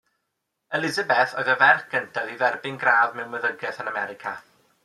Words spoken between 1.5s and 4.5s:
y ferch gyntaf i dderbyn gradd mewn meddygaeth yn America.